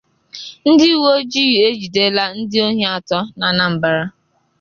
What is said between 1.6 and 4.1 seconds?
Ejidela Ndị Ohi Atọ n'Anambra